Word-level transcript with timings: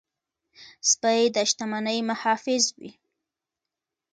سپي 0.89 1.21
د 1.35 1.37
شتمنۍ 1.49 1.99
محافظ 2.09 2.63
وي. 2.79 2.91